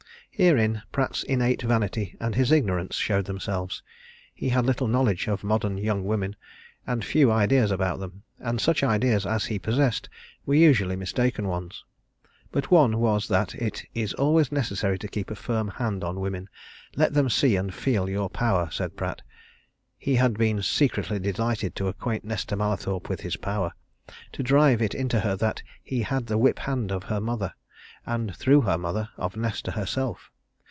[0.33, 3.83] Herein Pratt's innate vanity and his ignorance showed themselves.
[4.33, 6.35] He had little knowledge of modern young women,
[6.87, 10.09] and few ideas about them; and such ideas as he possessed
[10.43, 11.85] were usually mistaken ones.
[12.51, 16.49] But one was that it is always necessary to keep a firm hand on women
[16.95, 19.21] let them see and feel your power, said Pratt.
[19.95, 23.73] He had been secretly delighted to acquaint Nesta Mallathorpe with his power,
[24.31, 27.53] to drive it into her that he had the whip hand of her mother,
[28.03, 30.31] and through her mother, of Nesta herself.